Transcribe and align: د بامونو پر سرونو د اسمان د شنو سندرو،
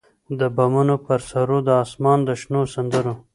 د 0.39 0.41
بامونو 0.55 0.95
پر 1.05 1.19
سرونو 1.29 1.65
د 1.67 1.69
اسمان 1.83 2.19
د 2.27 2.29
شنو 2.41 2.61
سندرو، 2.73 3.13